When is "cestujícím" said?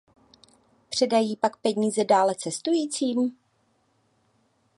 2.35-3.37